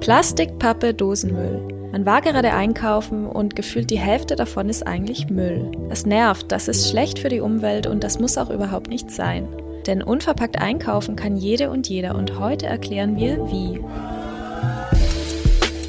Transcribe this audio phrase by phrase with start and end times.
[0.00, 1.80] Plastik, Pappe, Dosenmüll.
[1.92, 5.70] Man war gerade einkaufen und gefühlt die Hälfte davon ist eigentlich Müll.
[5.88, 9.48] Das nervt, das ist schlecht für die Umwelt und das muss auch überhaupt nicht sein.
[9.86, 13.80] Denn unverpackt einkaufen kann jede und jeder und heute erklären wir wie.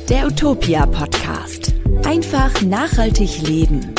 [0.09, 1.73] Der Utopia Podcast.
[2.05, 3.93] Einfach nachhaltig leben.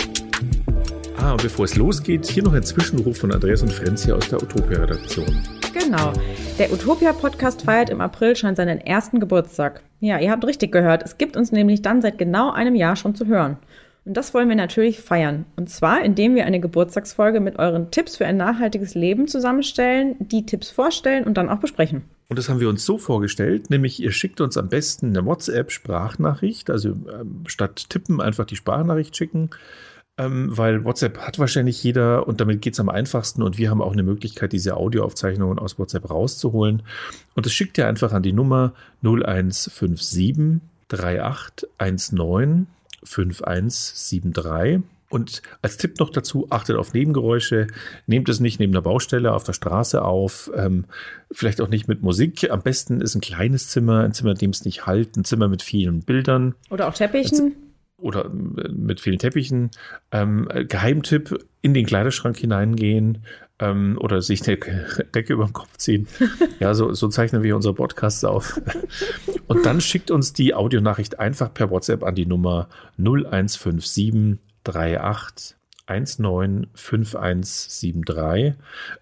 [1.16, 4.28] Ah, und bevor es losgeht, hier noch ein Zwischenruf von Andreas und Frenz hier aus
[4.28, 5.61] der Utopia-Redaktion.
[5.72, 6.12] Genau.
[6.58, 9.82] Der Utopia-Podcast feiert im April schon seinen ersten Geburtstag.
[10.00, 11.02] Ja, ihr habt richtig gehört.
[11.02, 13.56] Es gibt uns nämlich dann seit genau einem Jahr schon zu hören.
[14.04, 15.46] Und das wollen wir natürlich feiern.
[15.56, 20.44] Und zwar, indem wir eine Geburtstagsfolge mit euren Tipps für ein nachhaltiges Leben zusammenstellen, die
[20.44, 22.02] Tipps vorstellen und dann auch besprechen.
[22.28, 26.70] Und das haben wir uns so vorgestellt, nämlich ihr schickt uns am besten eine WhatsApp-Sprachnachricht,
[26.70, 29.50] also ähm, statt tippen einfach die Sprachnachricht schicken
[30.18, 33.80] ähm, weil WhatsApp hat wahrscheinlich jeder und damit geht es am einfachsten und wir haben
[33.80, 36.82] auch eine Möglichkeit, diese Audioaufzeichnungen aus WhatsApp rauszuholen.
[37.34, 42.66] Und das schickt ihr einfach an die Nummer 0157 3819
[43.04, 44.82] 5173.
[45.08, 47.66] Und als Tipp noch dazu, achtet auf Nebengeräusche,
[48.06, 50.86] nehmt es nicht neben der Baustelle auf der Straße auf, ähm,
[51.30, 52.50] vielleicht auch nicht mit Musik.
[52.50, 55.48] Am besten ist ein kleines Zimmer, ein Zimmer, in dem es nicht halt, ein Zimmer
[55.48, 56.54] mit vielen Bildern.
[56.70, 57.56] Oder auch Teppichen
[58.02, 59.70] oder äh, mit vielen Teppichen.
[60.10, 63.24] Ähm, Geheimtipp, in den Kleiderschrank hineingehen
[63.60, 64.58] ähm, oder sich eine
[65.14, 66.08] Decke über den Kopf ziehen.
[66.60, 68.60] Ja, so, so zeichnen wir unsere Podcasts auf.
[69.48, 75.56] Und dann schickt uns die Audionachricht einfach per WhatsApp an die Nummer 0157 38
[75.88, 78.54] 195173.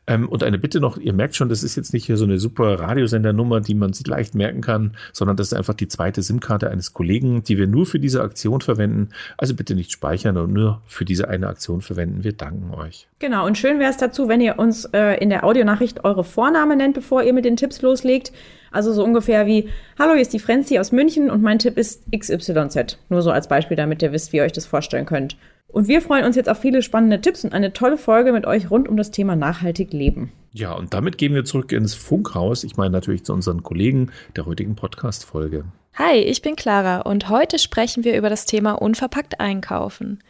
[0.06, 2.38] Ähm, und eine Bitte noch, ihr merkt schon, das ist jetzt nicht hier so eine
[2.38, 6.70] super Radiosendernummer, die man sich leicht merken kann, sondern das ist einfach die zweite SIM-Karte
[6.70, 9.08] eines Kollegen, die wir nur für diese Aktion verwenden.
[9.36, 12.24] Also bitte nicht speichern und nur für diese eine Aktion verwenden.
[12.24, 13.08] Wir danken euch.
[13.18, 16.76] Genau, und schön wäre es dazu, wenn ihr uns äh, in der Audionachricht eure Vorname
[16.76, 18.32] nennt, bevor ihr mit den Tipps loslegt.
[18.70, 22.04] Also so ungefähr wie, hallo, hier ist die Frenzy aus München und mein Tipp ist
[22.16, 22.98] XYZ.
[23.08, 25.36] Nur so als Beispiel, damit ihr wisst, wie ihr euch das vorstellen könnt.
[25.72, 28.70] Und wir freuen uns jetzt auf viele spannende Tipps und eine tolle Folge mit euch
[28.70, 30.32] rund um das Thema nachhaltig leben.
[30.52, 32.64] Ja, und damit gehen wir zurück ins Funkhaus.
[32.64, 35.64] Ich meine natürlich zu unseren Kollegen der heutigen Podcast-Folge.
[35.94, 40.20] Hi, ich bin Clara und heute sprechen wir über das Thema unverpackt einkaufen.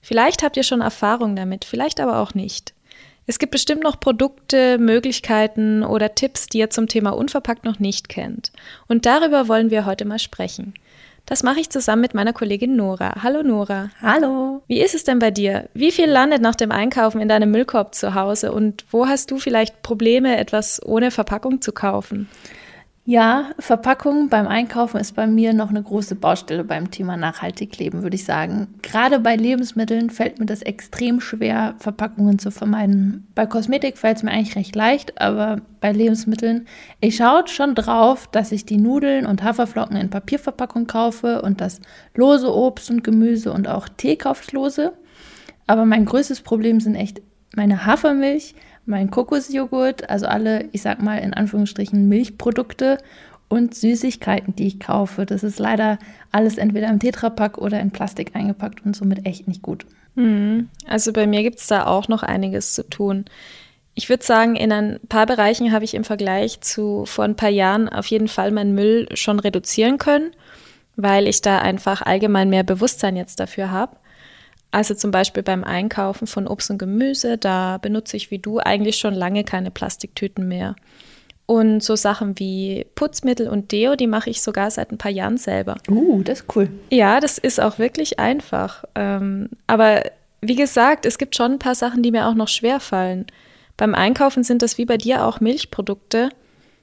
[0.00, 2.74] Vielleicht habt ihr schon Erfahrung damit, vielleicht aber auch nicht.
[3.26, 8.08] Es gibt bestimmt noch Produkte, Möglichkeiten oder Tipps, die ihr zum Thema unverpackt noch nicht
[8.08, 8.52] kennt.
[8.86, 10.74] Und darüber wollen wir heute mal sprechen.
[11.26, 13.22] Das mache ich zusammen mit meiner Kollegin Nora.
[13.22, 13.90] Hallo Nora.
[14.02, 14.62] Hallo.
[14.66, 15.70] Wie ist es denn bei dir?
[15.72, 19.38] Wie viel landet nach dem Einkaufen in deinem Müllkorb zu Hause und wo hast du
[19.38, 22.28] vielleicht Probleme, etwas ohne Verpackung zu kaufen?
[23.06, 28.02] Ja, Verpackung beim Einkaufen ist bei mir noch eine große Baustelle beim Thema nachhaltig leben,
[28.02, 28.68] würde ich sagen.
[28.80, 33.26] Gerade bei Lebensmitteln fällt mir das extrem schwer, Verpackungen zu vermeiden.
[33.34, 36.66] Bei Kosmetik fällt es mir eigentlich recht leicht, aber bei Lebensmitteln,
[37.02, 41.82] ich schaue schon drauf, dass ich die Nudeln und Haferflocken in Papierverpackung kaufe und das
[42.14, 44.94] lose Obst und Gemüse und auch Tee kaufe ich lose.
[45.66, 47.20] Aber mein größtes Problem sind echt
[47.54, 48.54] meine Hafermilch,
[48.86, 52.98] mein Kokosjoghurt, also alle, ich sag mal in Anführungsstrichen Milchprodukte
[53.48, 55.26] und Süßigkeiten, die ich kaufe.
[55.26, 55.98] Das ist leider
[56.32, 59.86] alles entweder im Tetrapack oder in Plastik eingepackt und somit echt nicht gut.
[60.16, 63.24] Hm, also bei mir gibt es da auch noch einiges zu tun.
[63.94, 67.50] Ich würde sagen, in ein paar Bereichen habe ich im Vergleich zu vor ein paar
[67.50, 70.32] Jahren auf jeden Fall meinen Müll schon reduzieren können,
[70.96, 73.96] weil ich da einfach allgemein mehr Bewusstsein jetzt dafür habe.
[74.74, 78.96] Also zum Beispiel beim Einkaufen von Obst und Gemüse, da benutze ich wie du eigentlich
[78.96, 80.74] schon lange keine Plastiktüten mehr.
[81.46, 85.36] Und so Sachen wie Putzmittel und Deo, die mache ich sogar seit ein paar Jahren
[85.36, 85.76] selber.
[85.88, 86.70] Uh, das ist cool.
[86.90, 88.82] Ja, das ist auch wirklich einfach.
[88.96, 90.02] Ähm, aber
[90.40, 93.26] wie gesagt, es gibt schon ein paar Sachen, die mir auch noch schwer fallen.
[93.76, 96.30] Beim Einkaufen sind das wie bei dir auch Milchprodukte.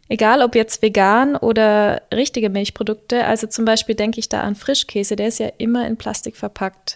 [0.07, 3.25] Egal ob jetzt vegan oder richtige Milchprodukte.
[3.25, 6.95] Also zum Beispiel denke ich da an Frischkäse, der ist ja immer in Plastik verpackt.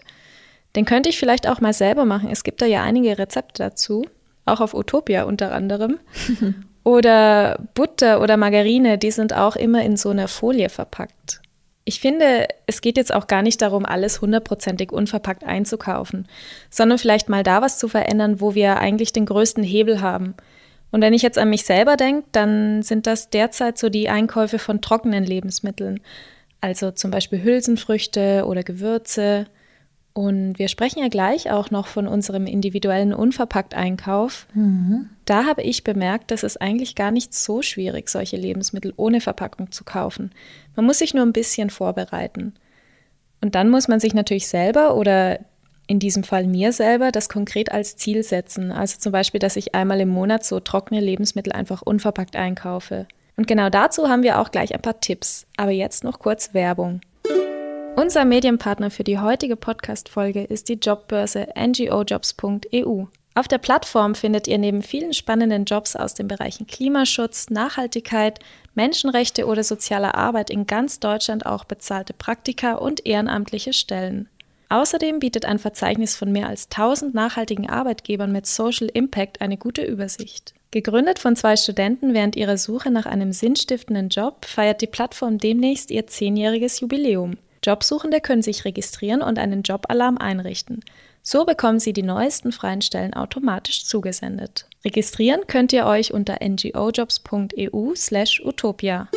[0.75, 2.30] Den könnte ich vielleicht auch mal selber machen.
[2.31, 4.06] Es gibt da ja einige Rezepte dazu,
[4.46, 6.00] auch auf Utopia unter anderem.
[6.84, 11.42] oder Butter oder Margarine, die sind auch immer in so einer Folie verpackt.
[11.88, 16.27] Ich finde, es geht jetzt auch gar nicht darum, alles hundertprozentig unverpackt einzukaufen,
[16.72, 20.33] sondern vielleicht mal da was zu verändern, wo wir eigentlich den größten Hebel haben.
[20.92, 24.57] Und wenn ich jetzt an mich selber denke, dann sind das derzeit so die Einkäufe
[24.57, 26.00] von trockenen Lebensmitteln,
[26.60, 29.45] also zum Beispiel Hülsenfrüchte oder Gewürze,
[30.15, 34.47] und wir sprechen ja gleich auch noch von unserem individuellen Unverpackt-Einkauf.
[34.53, 35.09] Mhm.
[35.25, 39.73] Da habe ich bemerkt, dass es eigentlich gar nicht so schwierig, solche Lebensmittel ohne Verpackung
[39.73, 40.31] zu kaufen.
[40.77, 42.53] Man muss sich nur ein bisschen vorbereiten.
[43.41, 45.39] Und dann muss man sich natürlich selber oder
[45.85, 48.71] in diesem Fall mir selber das konkret als Ziel setzen.
[48.71, 53.06] Also zum Beispiel, dass ich einmal im Monat so trockene Lebensmittel einfach unverpackt einkaufe.
[53.35, 55.45] Und genau dazu haben wir auch gleich ein paar Tipps.
[55.57, 57.01] Aber jetzt noch kurz Werbung.
[57.97, 63.06] Unser Medienpartner für die heutige Podcast-Folge ist die Jobbörse ngojobs.eu.
[63.36, 68.39] Auf der Plattform findet ihr neben vielen spannenden Jobs aus den Bereichen Klimaschutz, Nachhaltigkeit,
[68.74, 74.27] Menschenrechte oder sozialer Arbeit in ganz Deutschland auch bezahlte Praktika und ehrenamtliche Stellen.
[74.68, 79.83] Außerdem bietet ein Verzeichnis von mehr als 1000 nachhaltigen Arbeitgebern mit Social Impact eine gute
[79.83, 80.53] Übersicht.
[80.71, 85.92] Gegründet von zwei Studenten während ihrer Suche nach einem sinnstiftenden Job, feiert die Plattform demnächst
[85.92, 87.38] ihr zehnjähriges Jubiläum.
[87.65, 90.81] Jobsuchende können sich registrieren und einen Jobalarm einrichten.
[91.23, 94.67] So bekommen sie die neuesten freien Stellen automatisch zugesendet.
[94.85, 99.07] Registrieren könnt ihr euch unter ngojobs.eu/utopia.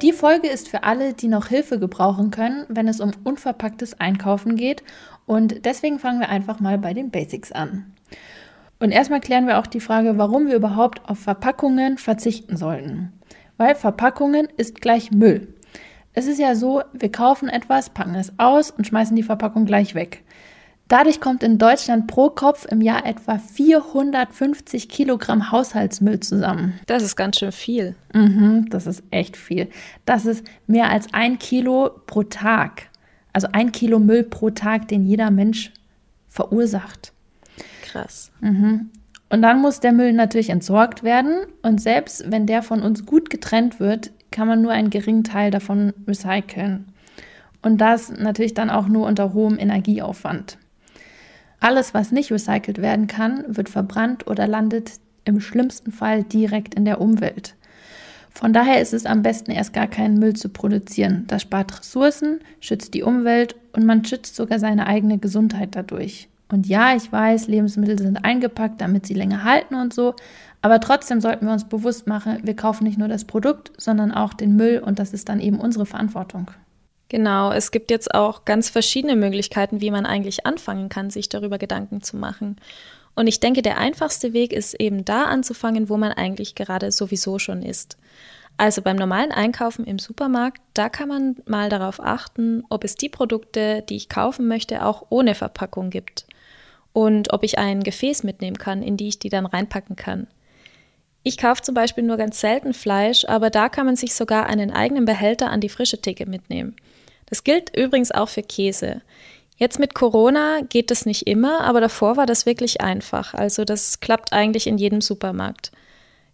[0.00, 4.54] Die Folge ist für alle, die noch Hilfe gebrauchen können, wenn es um unverpacktes Einkaufen
[4.54, 4.84] geht.
[5.26, 7.92] Und deswegen fangen wir einfach mal bei den Basics an.
[8.78, 13.12] Und erstmal klären wir auch die Frage, warum wir überhaupt auf Verpackungen verzichten sollten.
[13.56, 15.52] Weil Verpackungen ist gleich Müll.
[16.12, 19.94] Es ist ja so, wir kaufen etwas, packen es aus und schmeißen die Verpackung gleich
[19.94, 20.24] weg.
[20.88, 26.80] Dadurch kommt in Deutschland pro Kopf im Jahr etwa 450 Kilogramm Haushaltsmüll zusammen.
[26.86, 27.94] Das ist ganz schön viel.
[28.14, 29.68] Mhm, das ist echt viel.
[30.06, 32.88] Das ist mehr als ein Kilo pro Tag.
[33.34, 35.72] Also ein Kilo Müll pro Tag, den jeder Mensch
[36.28, 37.12] verursacht.
[37.82, 38.32] Krass.
[38.40, 38.90] Mhm.
[39.28, 41.40] Und dann muss der Müll natürlich entsorgt werden.
[41.60, 45.50] Und selbst wenn der von uns gut getrennt wird, kann man nur einen geringen Teil
[45.50, 46.86] davon recyceln.
[47.62, 50.58] Und das natürlich dann auch nur unter hohem Energieaufwand.
[51.60, 54.92] Alles, was nicht recycelt werden kann, wird verbrannt oder landet
[55.24, 57.56] im schlimmsten Fall direkt in der Umwelt.
[58.30, 61.24] Von daher ist es am besten, erst gar keinen Müll zu produzieren.
[61.26, 66.28] Das spart Ressourcen, schützt die Umwelt und man schützt sogar seine eigene Gesundheit dadurch.
[66.48, 70.14] Und ja, ich weiß, Lebensmittel sind eingepackt, damit sie länger halten und so,
[70.60, 74.34] aber trotzdem sollten wir uns bewusst machen, wir kaufen nicht nur das Produkt, sondern auch
[74.34, 76.50] den Müll und das ist dann eben unsere Verantwortung.
[77.08, 81.56] Genau, es gibt jetzt auch ganz verschiedene Möglichkeiten, wie man eigentlich anfangen kann, sich darüber
[81.56, 82.56] Gedanken zu machen.
[83.14, 87.38] Und ich denke, der einfachste Weg ist eben da anzufangen, wo man eigentlich gerade sowieso
[87.38, 87.96] schon ist.
[88.58, 93.08] Also beim normalen Einkaufen im Supermarkt, da kann man mal darauf achten, ob es die
[93.08, 96.26] Produkte, die ich kaufen möchte, auch ohne Verpackung gibt.
[96.92, 100.26] Und ob ich ein Gefäß mitnehmen kann, in die ich die dann reinpacken kann.
[101.22, 104.70] Ich kaufe zum Beispiel nur ganz selten Fleisch, aber da kann man sich sogar einen
[104.70, 106.76] eigenen Behälter an die frische Theke mitnehmen.
[107.26, 109.02] Das gilt übrigens auch für Käse.
[109.56, 113.34] Jetzt mit Corona geht das nicht immer, aber davor war das wirklich einfach.
[113.34, 115.72] Also das klappt eigentlich in jedem Supermarkt.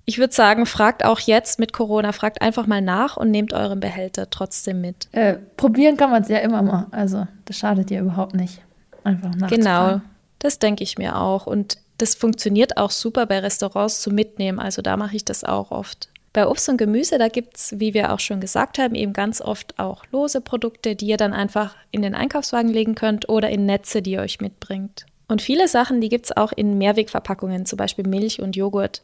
[0.05, 3.81] Ich würde sagen, fragt auch jetzt mit Corona, fragt einfach mal nach und nehmt euren
[3.81, 5.09] Behälter trotzdem mit.
[5.13, 6.87] Äh, probieren kann man es ja immer mal.
[6.91, 8.61] Also das schadet ja überhaupt nicht.
[9.03, 9.57] Einfach nachzufragen.
[9.57, 10.01] Genau,
[10.41, 11.47] das denke ich mir auch.
[11.47, 14.59] Und das funktioniert auch super bei Restaurants zu mitnehmen.
[14.59, 16.09] Also da mache ich das auch oft.
[16.33, 19.41] Bei Obst und Gemüse, da gibt es, wie wir auch schon gesagt haben, eben ganz
[19.41, 23.67] oft auch lose Produkte, die ihr dann einfach in den Einkaufswagen legen könnt oder in
[23.67, 25.07] Netze, die ihr euch mitbringt.
[25.29, 29.03] Und viele Sachen, die gibt es auch in Mehrwegverpackungen, zum Beispiel Milch und Joghurt.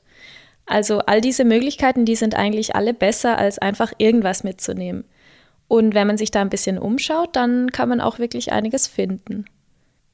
[0.66, 5.04] Also all diese Möglichkeiten, die sind eigentlich alle besser, als einfach irgendwas mitzunehmen.
[5.68, 9.44] Und wenn man sich da ein bisschen umschaut, dann kann man auch wirklich einiges finden.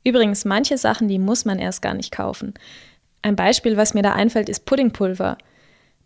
[0.06, 2.54] Übrigens, manche Sachen, die muss man erst gar nicht kaufen.
[3.22, 5.36] Ein Beispiel, was mir da einfällt, ist Puddingpulver.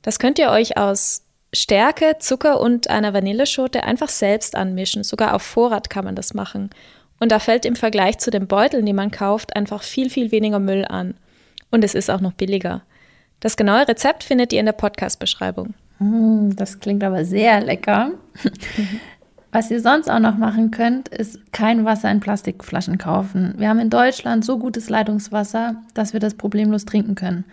[0.00, 5.02] Das könnt ihr euch aus Stärke, Zucker und einer Vanilleschote einfach selbst anmischen.
[5.02, 6.70] Sogar auf Vorrat kann man das machen.
[7.18, 10.60] Und da fällt im Vergleich zu den Beuteln, die man kauft, einfach viel, viel weniger
[10.60, 11.12] Müll an.
[11.70, 12.80] Und es ist auch noch billiger.
[13.40, 15.74] Das genaue Rezept findet ihr in der Podcast-Beschreibung.
[15.98, 18.12] Mm, das klingt aber sehr lecker.
[19.52, 23.54] Was ihr sonst auch noch machen könnt, ist kein Wasser in Plastikflaschen kaufen.
[23.56, 27.44] Wir haben in Deutschland so gutes Leitungswasser, dass wir das problemlos trinken können.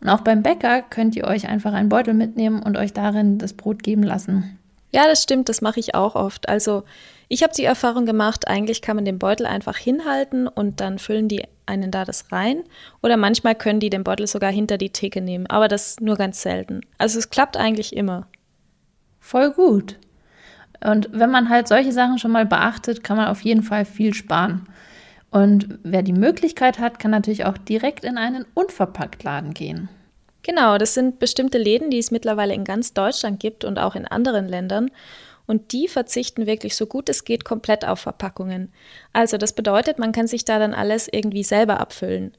[0.00, 3.54] Und auch beim Bäcker könnt ihr euch einfach einen Beutel mitnehmen und euch darin das
[3.54, 4.58] Brot geben lassen.
[4.92, 6.48] Ja, das stimmt, das mache ich auch oft.
[6.48, 6.84] Also
[7.28, 11.28] ich habe die Erfahrung gemacht, eigentlich kann man den Beutel einfach hinhalten und dann füllen
[11.28, 12.62] die einen da das rein.
[13.02, 16.42] Oder manchmal können die den Beutel sogar hinter die Theke nehmen, aber das nur ganz
[16.42, 16.82] selten.
[16.98, 18.28] Also es klappt eigentlich immer.
[19.18, 19.98] Voll gut.
[20.84, 24.14] Und wenn man halt solche Sachen schon mal beachtet, kann man auf jeden Fall viel
[24.14, 24.66] sparen.
[25.30, 29.88] Und wer die Möglichkeit hat, kann natürlich auch direkt in einen Unverpacktladen gehen.
[30.42, 34.06] Genau, das sind bestimmte Läden, die es mittlerweile in ganz Deutschland gibt und auch in
[34.06, 34.90] anderen Ländern.
[35.46, 38.72] Und die verzichten wirklich so gut es geht komplett auf Verpackungen.
[39.12, 42.32] Also das bedeutet, man kann sich da dann alles irgendwie selber abfüllen.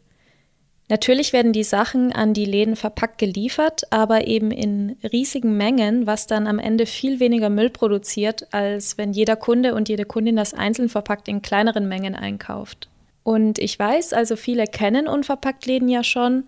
[0.90, 6.28] Natürlich werden die Sachen an die Läden verpackt geliefert, aber eben in riesigen Mengen, was
[6.28, 10.54] dann am Ende viel weniger Müll produziert, als wenn jeder Kunde und jede Kundin das
[10.54, 12.88] einzeln verpackt in kleineren Mengen einkauft.
[13.24, 16.46] Und ich weiß, also viele kennen Unverpacktläden ja schon,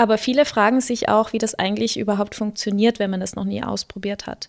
[0.00, 3.62] Aber viele fragen sich auch, wie das eigentlich überhaupt funktioniert, wenn man das noch nie
[3.62, 4.48] ausprobiert hat.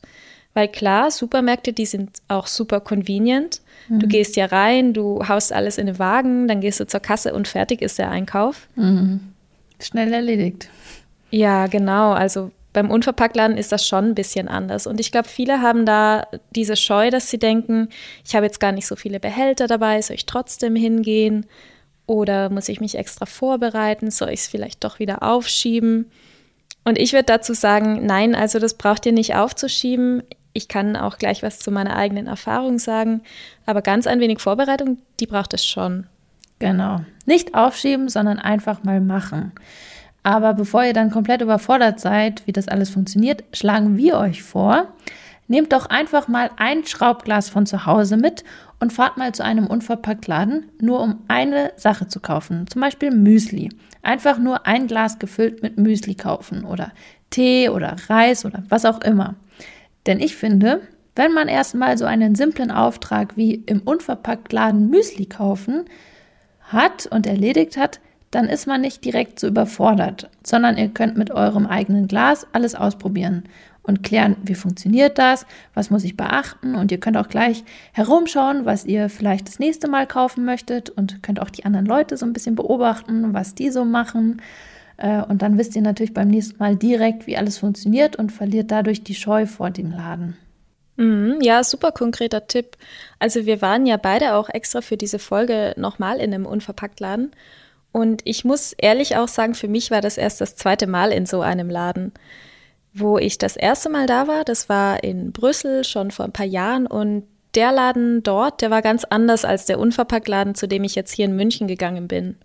[0.54, 3.62] Weil klar, Supermärkte, die sind auch super convenient.
[3.90, 4.00] Mhm.
[4.00, 7.34] Du gehst ja rein, du haust alles in den Wagen, dann gehst du zur Kasse
[7.34, 8.68] und fertig ist der Einkauf.
[8.76, 9.31] Mhm.
[9.84, 10.70] Schnell erledigt.
[11.30, 12.12] Ja, genau.
[12.12, 14.88] Also beim Unverpacktladen ist das schon ein bisschen anders.
[14.88, 17.90] Und ich glaube, viele haben da diese Scheu, dass sie denken,
[18.26, 21.46] ich habe jetzt gar nicht so viele Behälter dabei, soll ich trotzdem hingehen?
[22.06, 24.12] Oder muss ich mich extra vorbereiten?
[24.12, 26.12] Soll ich es vielleicht doch wieder aufschieben?
[26.84, 30.24] Und ich würde dazu sagen, nein, also das braucht ihr nicht aufzuschieben.
[30.54, 33.22] Ich kann auch gleich was zu meiner eigenen Erfahrung sagen,
[33.66, 36.08] aber ganz ein wenig Vorbereitung, die braucht es schon.
[36.62, 37.02] Genau.
[37.26, 39.52] Nicht aufschieben, sondern einfach mal machen.
[40.22, 44.86] Aber bevor ihr dann komplett überfordert seid, wie das alles funktioniert, schlagen wir euch vor,
[45.48, 48.44] nehmt doch einfach mal ein Schraubglas von zu Hause mit
[48.80, 53.70] und fahrt mal zu einem Unverpacktladen, nur um eine Sache zu kaufen, zum Beispiel Müsli.
[54.04, 56.92] Einfach nur ein Glas gefüllt mit Müsli kaufen oder
[57.32, 59.34] Tee oder Reis oder was auch immer.
[60.06, 60.82] Denn ich finde,
[61.16, 65.86] wenn man erstmal so einen simplen Auftrag wie im Unverpacktladen Müsli kaufen
[66.74, 68.00] hat und erledigt hat,
[68.32, 72.76] dann ist man nicht direkt so überfordert, sondern ihr könnt mit eurem eigenen Glas alles
[72.76, 73.44] ausprobieren
[73.84, 77.64] und klären, wie funktioniert das, was muss ich beachten und ihr könnt auch gleich
[77.94, 82.16] herumschauen, was ihr vielleicht das nächste Mal kaufen möchtet und könnt auch die anderen Leute
[82.16, 84.42] so ein bisschen beobachten, was die so machen.
[84.98, 88.72] Äh, und dann wisst ihr natürlich beim nächsten Mal direkt, wie alles funktioniert und verliert
[88.72, 90.38] dadurch die Scheu vor dem Laden.
[90.98, 92.78] Mhm, ja, super konkreter Tipp.
[93.20, 97.32] Also wir waren ja beide auch extra für diese Folge nochmal in einem Unverpacktladen.
[97.92, 101.26] Und ich muss ehrlich auch sagen, für mich war das erst das zweite Mal in
[101.26, 102.14] so einem Laden.
[102.94, 106.46] Wo ich das erste Mal da war, das war in Brüssel schon vor ein paar
[106.46, 107.24] Jahren und
[107.56, 111.26] der Laden dort, der war ganz anders als der Unverpacktladen, zu dem ich jetzt hier
[111.26, 112.38] in München gegangen bin.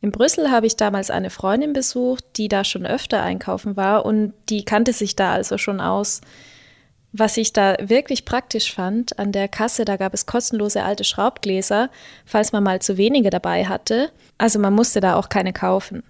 [0.00, 4.32] In Brüssel habe ich damals eine Freundin besucht, die da schon öfter einkaufen war und
[4.48, 6.20] die kannte sich da also schon aus.
[7.18, 11.90] Was ich da wirklich praktisch fand, an der Kasse, da gab es kostenlose alte Schraubgläser,
[12.24, 14.12] falls man mal zu wenige dabei hatte.
[14.38, 16.04] Also man musste da auch keine kaufen.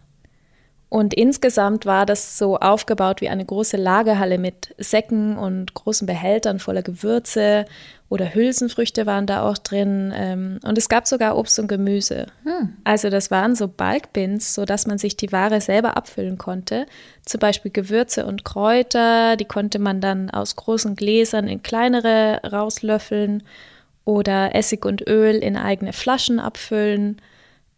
[0.91, 6.61] Und insgesamt war das so aufgebaut wie eine große Lagerhalle mit Säcken und großen Behältern
[6.61, 7.67] voller Gewürze
[8.09, 10.15] oder Hülsenfrüchte waren da auch drin.
[10.17, 12.29] Ähm, und es gab sogar Obst und Gemüse.
[12.45, 12.75] Hm.
[12.85, 16.87] Also das waren so Bulkbins, sodass man sich die Ware selber abfüllen konnte.
[17.27, 23.43] Zum Beispiel Gewürze und Kräuter, die konnte man dann aus großen Gläsern in kleinere rauslöffeln
[24.07, 27.21] oder Essig und Öl in eigene Flaschen abfüllen.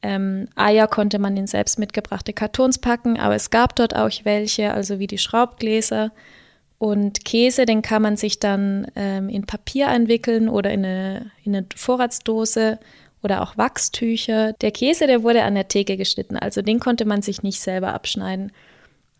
[0.03, 4.73] Ähm, Eier konnte man in selbst mitgebrachte Kartons packen, aber es gab dort auch welche,
[4.73, 6.13] also wie die Schraubgläser.
[6.79, 11.55] Und Käse, den kann man sich dann ähm, in Papier einwickeln oder in eine, in
[11.55, 12.79] eine Vorratsdose
[13.23, 14.55] oder auch Wachstücher.
[14.55, 17.93] Der Käse, der wurde an der Theke geschnitten, also den konnte man sich nicht selber
[17.93, 18.51] abschneiden.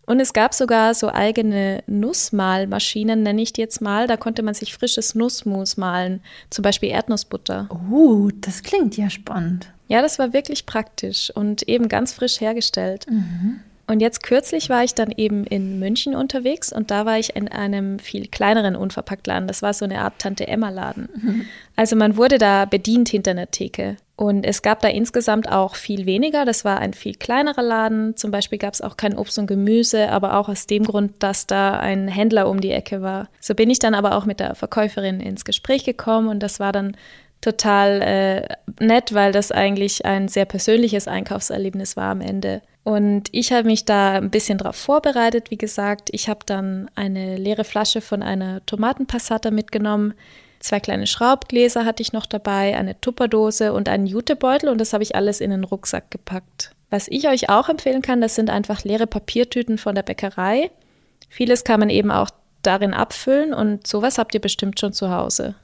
[0.07, 4.07] Und es gab sogar so eigene Nussmalmaschinen, nenne ich die jetzt mal.
[4.07, 7.69] Da konnte man sich frisches Nussmus malen, zum Beispiel Erdnussbutter.
[7.91, 9.71] Oh, das klingt ja spannend.
[9.91, 13.07] Ja, das war wirklich praktisch und eben ganz frisch hergestellt.
[13.09, 13.59] Mhm.
[13.87, 17.49] Und jetzt kürzlich war ich dann eben in München unterwegs und da war ich in
[17.49, 19.49] einem viel kleineren Unverpacktladen.
[19.49, 21.09] Das war so eine Art Tante-Emma-Laden.
[21.13, 21.45] Mhm.
[21.75, 23.97] Also man wurde da bedient hinter einer Theke.
[24.15, 26.45] Und es gab da insgesamt auch viel weniger.
[26.45, 28.15] Das war ein viel kleinerer Laden.
[28.15, 31.47] Zum Beispiel gab es auch kein Obst und Gemüse, aber auch aus dem Grund, dass
[31.47, 33.27] da ein Händler um die Ecke war.
[33.41, 36.71] So bin ich dann aber auch mit der Verkäuferin ins Gespräch gekommen und das war
[36.71, 36.95] dann
[37.41, 42.61] total äh, nett, weil das eigentlich ein sehr persönliches Einkaufserlebnis war am Ende.
[42.83, 45.51] Und ich habe mich da ein bisschen darauf vorbereitet.
[45.51, 50.13] Wie gesagt, ich habe dann eine leere Flasche von einer Tomatenpassata mitgenommen.
[50.59, 55.03] Zwei kleine Schraubgläser hatte ich noch dabei, eine Tupperdose und einen Jutebeutel und das habe
[55.03, 56.71] ich alles in den Rucksack gepackt.
[56.91, 60.69] Was ich euch auch empfehlen kann, das sind einfach leere Papiertüten von der Bäckerei.
[61.29, 62.29] Vieles kann man eben auch
[62.61, 65.55] darin abfüllen und sowas habt ihr bestimmt schon zu Hause.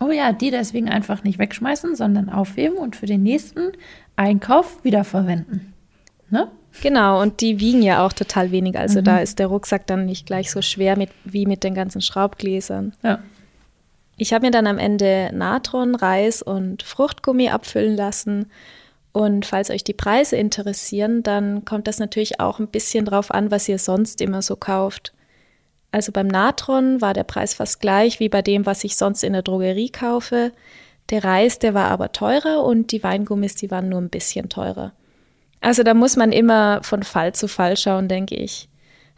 [0.00, 3.72] Oh ja, die deswegen einfach nicht wegschmeißen, sondern aufheben und für den nächsten
[4.16, 5.72] Einkauf wiederverwenden.
[6.28, 6.50] Ne?
[6.82, 8.78] Genau, und die wiegen ja auch total wenig.
[8.78, 9.04] Also mhm.
[9.04, 12.92] da ist der Rucksack dann nicht gleich so schwer mit, wie mit den ganzen Schraubgläsern.
[13.02, 13.20] Ja.
[14.18, 18.50] Ich habe mir dann am Ende Natron, Reis und Fruchtgummi abfüllen lassen.
[19.12, 23.50] Und falls euch die Preise interessieren, dann kommt das natürlich auch ein bisschen drauf an,
[23.50, 25.12] was ihr sonst immer so kauft.
[25.92, 29.32] Also beim Natron war der Preis fast gleich wie bei dem, was ich sonst in
[29.32, 30.52] der Drogerie kaufe.
[31.10, 34.92] Der Reis, der war aber teurer und die Weingummis, die waren nur ein bisschen teurer.
[35.60, 38.68] Also da muss man immer von Fall zu Fall schauen, denke ich.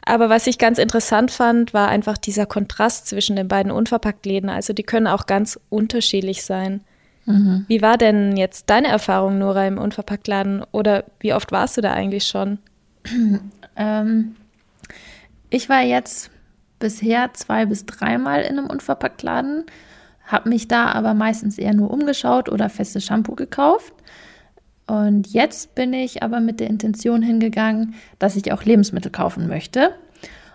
[0.05, 4.49] Aber was ich ganz interessant fand, war einfach dieser Kontrast zwischen den beiden Unverpacktläden.
[4.49, 6.83] Also die können auch ganz unterschiedlich sein.
[7.27, 7.67] Mhm.
[7.69, 10.65] Wie war denn jetzt deine Erfahrung, Nora, im Unverpacktladen?
[10.73, 12.59] Oder wie oft warst du da eigentlich schon?
[13.81, 14.35] Ähm,
[15.51, 16.33] ich war jetzt
[16.79, 19.65] bisher zwei bis dreimal in einem Unverpacktladen,
[20.25, 23.95] habe mich da aber meistens eher nur umgeschaut oder festes Shampoo gekauft.
[24.87, 29.95] Und jetzt bin ich aber mit der Intention hingegangen, dass ich auch Lebensmittel kaufen möchte.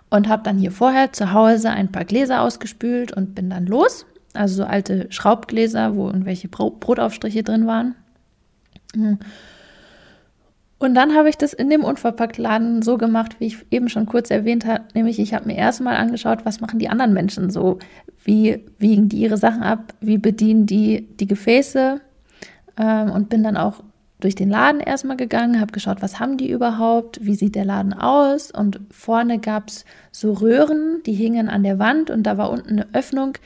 [0.09, 4.05] Und habe dann hier vorher zu Hause ein paar Gläser ausgespült und bin dann los.
[4.33, 7.95] Also so alte Schraubgläser, wo irgendwelche Brotaufstriche drin waren.
[10.83, 14.29] Und dann habe ich das in dem Unverpacktladen so gemacht, wie ich eben schon kurz
[14.29, 17.79] erwähnt habe, nämlich ich habe mir erstmal angeschaut, was machen die anderen Menschen so,
[18.25, 22.01] wie wiegen die ihre Sachen ab, wie bedienen die die Gefäße?
[22.75, 23.81] Ähm, und bin dann auch
[24.19, 27.93] durch den Laden erstmal gegangen, habe geschaut, was haben die überhaupt, wie sieht der Laden
[27.93, 28.51] aus?
[28.51, 32.71] Und vorne gab es so Röhren, die hingen an der Wand und da war unten
[32.71, 33.37] eine Öffnung,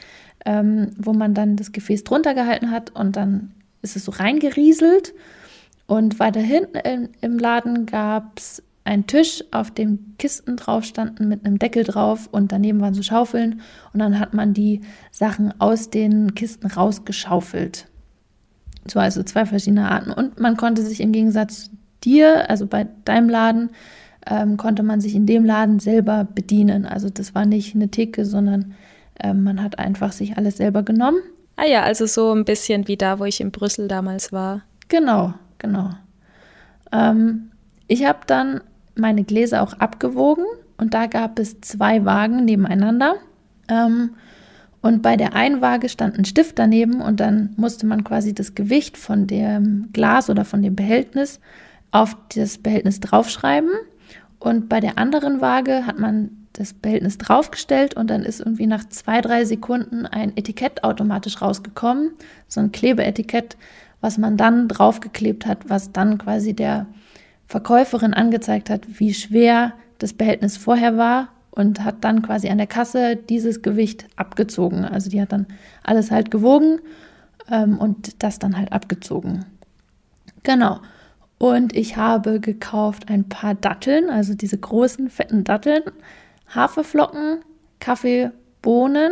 [0.44, 3.52] ähm, wo man dann das Gefäß drunter gehalten hat und dann
[3.84, 5.14] ist es so reingerieselt
[5.88, 11.28] und weiter hinten im, im Laden gab es einen Tisch, auf dem Kisten drauf standen
[11.28, 13.62] mit einem Deckel drauf und daneben waren so Schaufeln
[13.94, 17.88] und dann hat man die Sachen aus den Kisten rausgeschaufelt.
[18.90, 21.70] So also zwei verschiedene Arten und man konnte sich im Gegensatz
[22.04, 23.72] dir, also bei deinem Laden,
[24.26, 26.86] ähm, konnte man sich in dem Laden selber bedienen.
[26.86, 28.76] Also das war nicht eine Theke, sondern
[29.22, 31.20] ähm, man hat einfach sich alles selber genommen.
[31.56, 34.62] Ah ja, also so ein bisschen wie da, wo ich in Brüssel damals war.
[34.90, 35.92] Genau, genau.
[36.92, 37.52] Ähm,
[37.88, 38.62] ich habe dann
[38.96, 40.46] meine Gläser auch abgewogen
[40.78, 43.16] und da gab es zwei Wagen nebeneinander.
[43.68, 44.12] Ähm,
[44.82, 48.56] und bei der einen Waage stand ein Stift daneben und dann musste man quasi das
[48.56, 51.40] Gewicht von dem Glas oder von dem Behältnis
[51.92, 53.72] auf das Behältnis draufschreiben.
[54.40, 58.88] Und bei der anderen Waage hat man das Behältnis draufgestellt und dann ist irgendwie nach
[58.90, 62.12] zwei, drei Sekunden ein Etikett automatisch rausgekommen,
[62.48, 63.58] so ein Klebeetikett,
[64.02, 66.88] was man dann draufgeklebt hat, was dann quasi der
[67.48, 72.68] Verkäuferin angezeigt hat, wie schwer das Behältnis vorher war und hat dann quasi an der
[72.68, 74.86] Kasse dieses Gewicht abgezogen.
[74.86, 75.48] Also die hat dann
[75.84, 76.80] alles halt gewogen
[77.50, 79.46] ähm, und das dann halt abgezogen.
[80.44, 80.80] Genau.
[81.40, 85.84] Und ich habe gekauft ein paar Datteln, also diese großen, fetten Datteln,
[86.54, 87.40] Haferflocken,
[87.80, 88.32] Kaffee,
[88.62, 89.12] Bohnen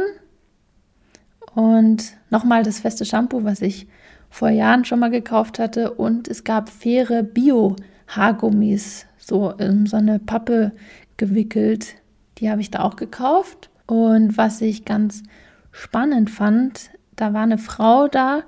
[1.54, 3.88] und nochmal das feste Shampoo, was ich
[4.36, 5.94] vor Jahren schon mal gekauft hatte.
[5.94, 10.74] Und es gab faire Bio-Haargummis, so in so eine Pappe
[11.16, 11.96] gewickelt.
[12.38, 13.70] Die habe ich da auch gekauft.
[13.88, 15.24] Und was ich ganz
[15.72, 18.44] spannend fand, da war eine Frau da,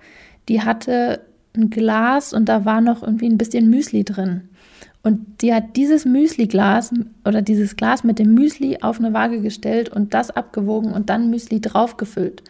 [0.50, 1.22] die hatte
[1.56, 4.50] ein Glas und da war noch irgendwie ein bisschen Müsli drin.
[5.04, 9.88] Und die hat dieses Müsli-Glas oder dieses Glas mit dem Müsli auf eine Waage gestellt
[9.88, 12.44] und das abgewogen und dann Müsli draufgefüllt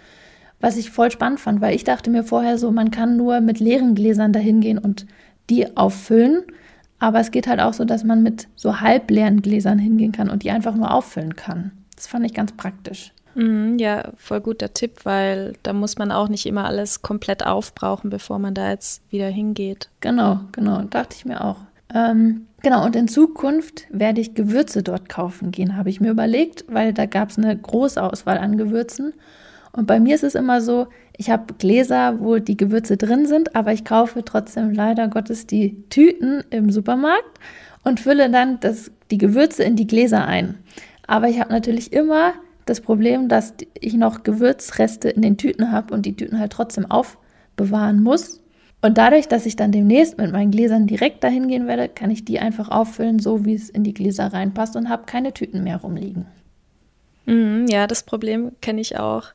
[0.60, 3.60] was ich voll spannend fand, weil ich dachte mir vorher so, man kann nur mit
[3.60, 5.06] leeren Gläsern dahin gehen und
[5.50, 6.44] die auffüllen.
[7.00, 10.44] Aber es geht halt auch so, dass man mit so halbleeren Gläsern hingehen kann und
[10.44, 11.72] die einfach nur auffüllen kann.
[11.96, 13.14] Das fand ich ganz praktisch.
[13.36, 18.10] Mhm, ja, voll guter Tipp, weil da muss man auch nicht immer alles komplett aufbrauchen,
[18.10, 19.90] bevor man da jetzt wieder hingeht.
[20.02, 21.58] Genau, genau, dachte ich mir auch.
[21.94, 26.66] Ähm, genau, und in Zukunft werde ich Gewürze dort kaufen gehen, habe ich mir überlegt,
[26.68, 29.14] weil da gab es eine große Auswahl an Gewürzen.
[29.72, 33.56] Und bei mir ist es immer so, ich habe Gläser, wo die Gewürze drin sind,
[33.56, 37.40] aber ich kaufe trotzdem leider Gottes die Tüten im Supermarkt
[37.84, 40.56] und fülle dann das, die Gewürze in die Gläser ein.
[41.08, 42.34] Aber ich habe natürlich immer
[42.66, 46.86] das Problem, dass ich noch Gewürzreste in den Tüten habe und die Tüten halt trotzdem
[46.86, 48.42] aufbewahren muss.
[48.82, 52.26] Und dadurch, dass ich dann demnächst mit meinen Gläsern direkt dahin gehen werde, kann ich
[52.26, 55.78] die einfach auffüllen, so wie es in die Gläser reinpasst und habe keine Tüten mehr
[55.78, 56.28] rumliegen.
[57.28, 59.26] Mm, ja, das Problem kenne ich auch.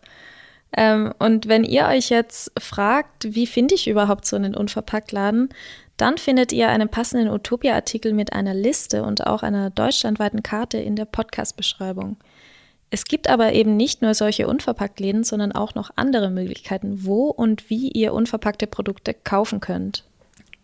[0.74, 5.50] Ähm, und wenn ihr euch jetzt fragt, wie finde ich überhaupt so einen Unverpacktladen,
[5.98, 10.96] dann findet ihr einen passenden Utopia-Artikel mit einer Liste und auch einer deutschlandweiten Karte in
[10.96, 12.16] der Podcast-Beschreibung.
[12.90, 17.68] Es gibt aber eben nicht nur solche Unverpacktläden, sondern auch noch andere Möglichkeiten, wo und
[17.70, 20.04] wie ihr unverpackte Produkte kaufen könnt.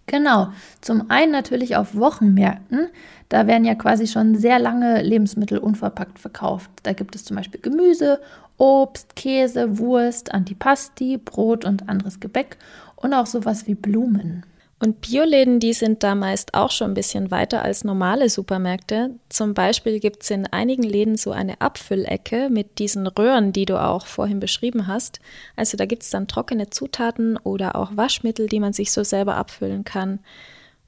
[0.08, 0.48] Genau.
[0.80, 2.88] Zum einen natürlich auf Wochenmärkten.
[3.28, 6.70] Da werden ja quasi schon sehr lange Lebensmittel unverpackt verkauft.
[6.82, 8.18] Da gibt es zum Beispiel Gemüse
[8.56, 12.56] Obst, Käse, Wurst, Antipasti, Brot und anderes Gebäck
[12.96, 14.44] und auch sowas wie Blumen.
[14.80, 19.10] Und Bioläden, die sind da meist auch schon ein bisschen weiter als normale Supermärkte.
[19.28, 23.82] Zum Beispiel gibt es in einigen Läden so eine Abfüllecke mit diesen Röhren, die du
[23.82, 25.18] auch vorhin beschrieben hast.
[25.56, 29.34] Also da gibt es dann trockene Zutaten oder auch Waschmittel, die man sich so selber
[29.34, 30.20] abfüllen kann.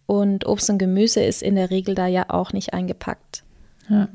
[0.06, 3.42] Und Obst und Gemüse ist in der Regel da ja auch nicht eingepackt.
[3.88, 4.08] Ja.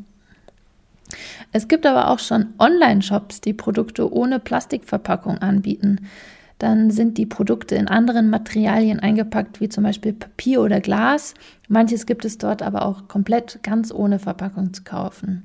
[1.52, 6.08] Es gibt aber auch schon Online-Shops, die Produkte ohne Plastikverpackung anbieten.
[6.60, 11.34] Dann sind die Produkte in anderen Materialien eingepackt, wie zum Beispiel Papier oder Glas.
[11.68, 15.44] Manches gibt es dort aber auch komplett ganz ohne Verpackung zu kaufen.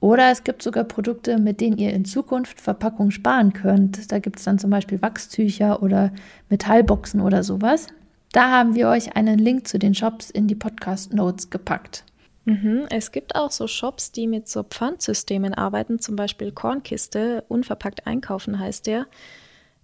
[0.00, 4.10] Oder es gibt sogar Produkte, mit denen ihr in Zukunft Verpackung sparen könnt.
[4.10, 6.10] Da gibt es dann zum Beispiel Wachstücher oder
[6.48, 7.86] Metallboxen oder sowas.
[8.32, 12.04] Da haben wir euch einen Link zu den Shops in die Podcast Notes gepackt.
[12.46, 12.86] Mhm.
[12.90, 18.58] Es gibt auch so Shops, die mit so Pfandsystemen arbeiten, zum Beispiel Kornkiste, unverpackt einkaufen
[18.58, 19.06] heißt der.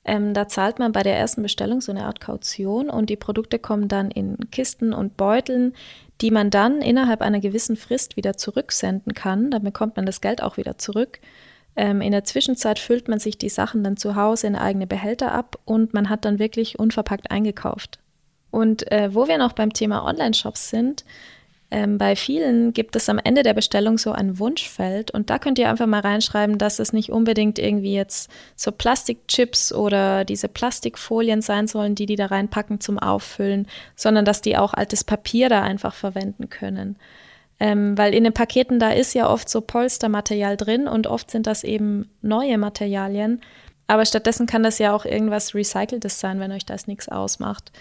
[0.09, 3.59] Ähm, da zahlt man bei der ersten Bestellung so eine Art Kaution und die Produkte
[3.59, 5.75] kommen dann in Kisten und Beuteln,
[6.23, 9.51] die man dann innerhalb einer gewissen Frist wieder zurücksenden kann.
[9.51, 11.21] Dann bekommt man das Geld auch wieder zurück.
[11.77, 15.31] Ähm, in der Zwischenzeit füllt man sich die Sachen dann zu Hause in eigene Behälter
[15.33, 17.99] ab und man hat dann wirklich unverpackt eingekauft.
[18.51, 21.05] Und äh, wo wir noch beim Thema Online-Shops sind,
[21.71, 25.59] ähm, bei vielen gibt es am Ende der Bestellung so ein Wunschfeld und da könnt
[25.59, 31.43] ihr einfach mal reinschreiben, dass es nicht unbedingt irgendwie jetzt so Plastikchips oder diese Plastikfolien
[31.43, 35.63] sein sollen, die die da reinpacken zum Auffüllen, sondern dass die auch altes Papier da
[35.63, 36.97] einfach verwenden können.
[37.61, 41.47] Ähm, weil in den Paketen da ist ja oft so Polstermaterial drin und oft sind
[41.47, 43.43] das eben neue Materialien.
[43.89, 47.73] Aber stattdessen kann das ja auch irgendwas Recyceltes sein, wenn euch das nichts ausmacht.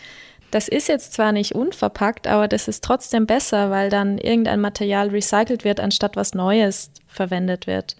[0.57, 5.09] Das ist jetzt zwar nicht unverpackt, aber das ist trotzdem besser, weil dann irgendein Material
[5.09, 7.95] recycelt wird, anstatt was Neues verwendet wird.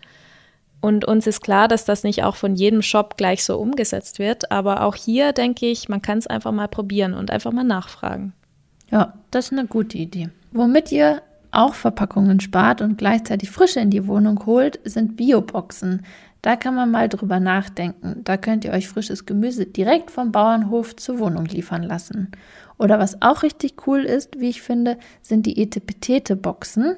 [0.82, 4.52] Und uns ist klar, dass das nicht auch von jedem Shop gleich so umgesetzt wird,
[4.52, 8.34] aber auch hier denke ich, man kann es einfach mal probieren und einfach mal nachfragen.
[8.90, 10.30] Ja, das ist eine gute Idee.
[10.52, 16.08] Womit ihr auch Verpackungen spart und gleichzeitig Frische in die Wohnung holt, sind Bioboxen.
[16.48, 18.22] Da kann man mal drüber nachdenken.
[18.24, 22.32] Da könnt ihr euch frisches Gemüse direkt vom Bauernhof zur Wohnung liefern lassen.
[22.78, 26.96] Oder was auch richtig cool ist, wie ich finde, sind die Etepetete-Boxen.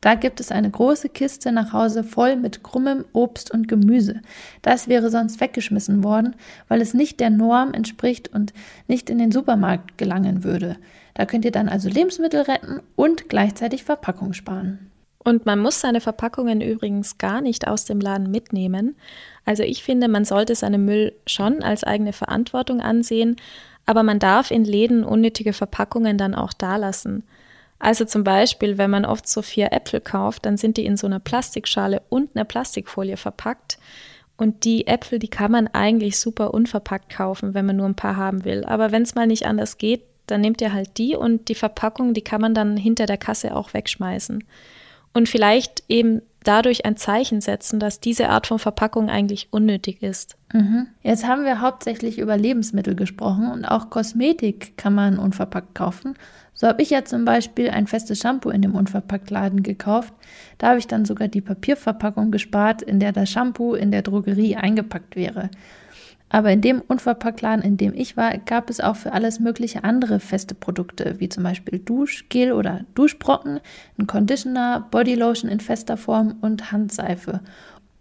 [0.00, 4.22] Da gibt es eine große Kiste nach Hause voll mit krummem Obst und Gemüse.
[4.62, 6.34] Das wäre sonst weggeschmissen worden,
[6.68, 8.54] weil es nicht der Norm entspricht und
[8.86, 10.78] nicht in den Supermarkt gelangen würde.
[11.12, 14.87] Da könnt ihr dann also Lebensmittel retten und gleichzeitig Verpackung sparen.
[15.28, 18.96] Und man muss seine Verpackungen übrigens gar nicht aus dem Laden mitnehmen.
[19.44, 23.36] Also ich finde, man sollte seinen Müll schon als eigene Verantwortung ansehen,
[23.84, 27.24] aber man darf in Läden unnötige Verpackungen dann auch dalassen.
[27.78, 31.06] Also zum Beispiel, wenn man oft so vier Äpfel kauft, dann sind die in so
[31.06, 33.78] einer Plastikschale und einer Plastikfolie verpackt.
[34.38, 38.16] Und die Äpfel, die kann man eigentlich super unverpackt kaufen, wenn man nur ein paar
[38.16, 38.64] haben will.
[38.64, 42.14] Aber wenn es mal nicht anders geht, dann nehmt ihr halt die und die Verpackung,
[42.14, 44.42] die kann man dann hinter der Kasse auch wegschmeißen
[45.12, 50.36] und vielleicht eben dadurch ein Zeichen setzen, dass diese Art von Verpackung eigentlich unnötig ist.
[50.52, 50.86] Mhm.
[51.02, 56.14] Jetzt haben wir hauptsächlich über Lebensmittel gesprochen und auch Kosmetik kann man unverpackt kaufen.
[56.54, 60.12] So habe ich ja zum Beispiel ein festes Shampoo in dem Unverpacktladen gekauft.
[60.58, 64.56] Da habe ich dann sogar die Papierverpackung gespart, in der das Shampoo in der Drogerie
[64.56, 65.50] eingepackt wäre.
[66.30, 70.20] Aber in dem Unverpacktladen, in dem ich war, gab es auch für alles mögliche andere
[70.20, 73.60] feste Produkte, wie zum Beispiel Duschgel oder Duschbrocken,
[73.98, 77.40] ein Conditioner, Bodylotion in fester Form und Handseife.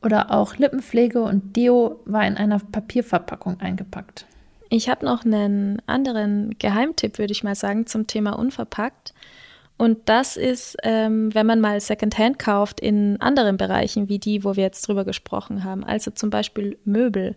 [0.04, 4.26] Oder auch Lippenpflege und Deo war in einer Papierverpackung eingepackt.
[4.70, 9.14] Ich habe noch einen anderen Geheimtipp, würde ich mal sagen, zum Thema unverpackt.
[9.78, 14.56] Und das ist, ähm, wenn man mal Secondhand kauft in anderen Bereichen, wie die, wo
[14.56, 15.84] wir jetzt drüber gesprochen haben.
[15.84, 17.36] Also zum Beispiel Möbel.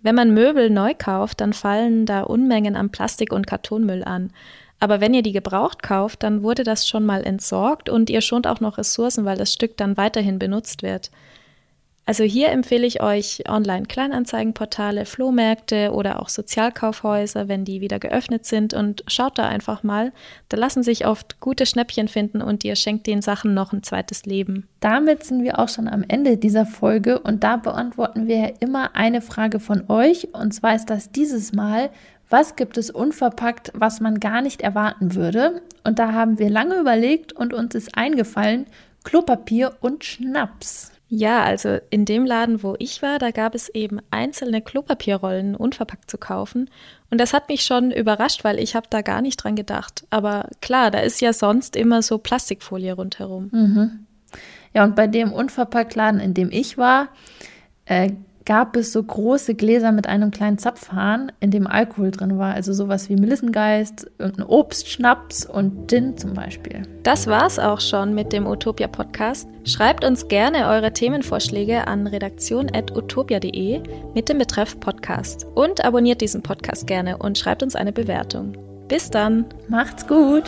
[0.00, 4.30] Wenn man Möbel neu kauft, dann fallen da Unmengen an Plastik- und Kartonmüll an.
[4.80, 8.46] Aber wenn ihr die gebraucht kauft, dann wurde das schon mal entsorgt und ihr schont
[8.46, 11.10] auch noch Ressourcen, weil das Stück dann weiterhin benutzt wird.
[12.08, 18.72] Also hier empfehle ich euch Online-Kleinanzeigenportale, Flohmärkte oder auch Sozialkaufhäuser, wenn die wieder geöffnet sind
[18.72, 20.14] und schaut da einfach mal.
[20.48, 24.24] Da lassen sich oft gute Schnäppchen finden und ihr schenkt den Sachen noch ein zweites
[24.24, 24.66] Leben.
[24.80, 28.96] Damit sind wir auch schon am Ende dieser Folge und da beantworten wir ja immer
[28.96, 31.90] eine Frage von euch und zwar ist das dieses Mal,
[32.30, 35.60] was gibt es unverpackt, was man gar nicht erwarten würde?
[35.84, 38.64] Und da haben wir lange überlegt und uns ist eingefallen,
[39.04, 40.92] Klopapier und Schnaps.
[41.10, 46.10] Ja, also in dem Laden, wo ich war, da gab es eben einzelne Klopapierrollen unverpackt
[46.10, 46.68] zu kaufen.
[47.10, 50.06] Und das hat mich schon überrascht, weil ich habe da gar nicht dran gedacht.
[50.10, 53.48] Aber klar, da ist ja sonst immer so Plastikfolie rundherum.
[53.52, 54.06] Mhm.
[54.74, 57.08] Ja, und bei dem Unverpacktladen, in dem ich war,
[57.86, 58.10] äh,
[58.48, 62.54] gab es so große Gläser mit einem kleinen Zapfhahn, in dem Alkohol drin war.
[62.54, 66.80] Also sowas wie Melissengeist, irgendein Obstschnaps und Gin zum Beispiel.
[67.02, 69.50] Das war's auch schon mit dem Utopia Podcast.
[69.64, 73.82] Schreibt uns gerne eure Themenvorschläge an redaktion.utopia.de
[74.14, 75.46] mit dem Betreff Podcast.
[75.54, 78.56] Und abonniert diesen Podcast gerne und schreibt uns eine Bewertung.
[78.88, 79.44] Bis dann.
[79.68, 80.44] Macht's gut.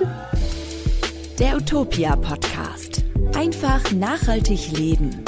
[1.38, 3.04] Der Utopia Podcast.
[3.36, 5.22] Einfach nachhaltig leben.